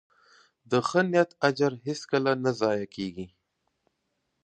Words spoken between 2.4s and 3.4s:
نه ضایع کېږي.